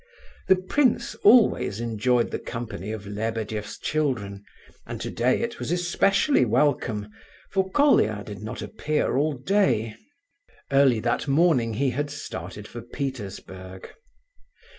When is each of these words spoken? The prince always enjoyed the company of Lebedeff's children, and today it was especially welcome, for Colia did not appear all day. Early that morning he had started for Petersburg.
The 0.47 0.55
prince 0.55 1.13
always 1.21 1.79
enjoyed 1.79 2.31
the 2.31 2.39
company 2.39 2.91
of 2.91 3.05
Lebedeff's 3.05 3.77
children, 3.77 4.43
and 4.87 4.99
today 4.99 5.41
it 5.43 5.59
was 5.59 5.71
especially 5.71 6.43
welcome, 6.43 7.09
for 7.51 7.69
Colia 7.69 8.23
did 8.25 8.41
not 8.41 8.63
appear 8.63 9.15
all 9.15 9.33
day. 9.33 9.93
Early 10.71 11.01
that 11.01 11.27
morning 11.27 11.75
he 11.75 11.91
had 11.91 12.09
started 12.09 12.67
for 12.67 12.81
Petersburg. 12.81 13.91